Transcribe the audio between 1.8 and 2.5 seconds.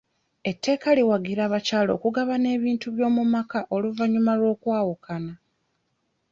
okugabana